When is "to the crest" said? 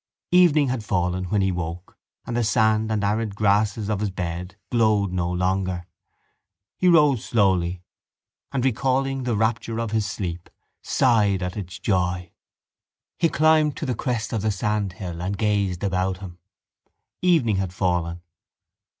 13.77-14.33